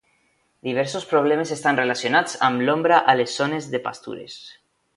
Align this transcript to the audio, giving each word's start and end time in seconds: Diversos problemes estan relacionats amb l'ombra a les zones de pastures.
Diversos 0.67 1.05
problemes 1.11 1.51
estan 1.55 1.79
relacionats 1.81 2.35
amb 2.49 2.65
l'ombra 2.65 2.99
a 3.13 3.17
les 3.21 3.39
zones 3.43 3.69
de 3.75 3.85
pastures. 3.89 4.43